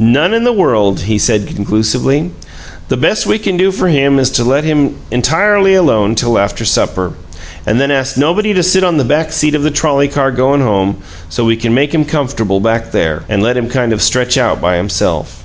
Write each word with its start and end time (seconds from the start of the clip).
"None 0.00 0.34
in 0.34 0.42
the 0.42 0.52
world!" 0.52 1.02
he 1.02 1.16
said, 1.16 1.46
conclusively. 1.46 2.32
"The 2.88 2.96
best 2.96 3.24
we 3.24 3.38
can 3.38 3.56
do 3.56 3.70
for 3.70 3.86
him 3.86 4.18
is 4.18 4.30
to 4.30 4.42
let 4.42 4.64
him 4.64 4.96
entirely 5.12 5.74
alone 5.74 6.16
till 6.16 6.38
after 6.40 6.64
supper, 6.64 7.12
and 7.64 7.80
then 7.80 7.92
ask 7.92 8.16
nobody 8.16 8.52
to 8.52 8.64
sit 8.64 8.82
on 8.82 8.96
the 8.96 9.04
back 9.04 9.30
seat 9.30 9.54
of 9.54 9.62
the 9.62 9.70
trolley 9.70 10.08
car 10.08 10.32
goin' 10.32 10.60
home, 10.60 10.96
so 11.28 11.44
we 11.44 11.54
can 11.54 11.72
make 11.72 11.94
him 11.94 12.04
comfortable 12.04 12.58
back 12.58 12.90
there, 12.90 13.22
and 13.28 13.44
let 13.44 13.56
him 13.56 13.68
kind 13.68 13.92
of 13.92 14.02
stretch 14.02 14.36
out 14.36 14.60
by 14.60 14.76
himself." 14.76 15.44